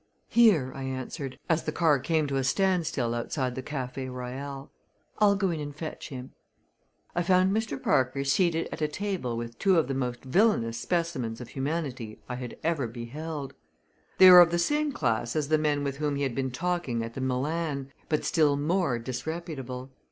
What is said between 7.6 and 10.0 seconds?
Parker seated at a table with two of the